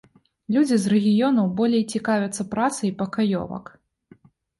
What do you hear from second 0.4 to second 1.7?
Людзі з рэгіёнаў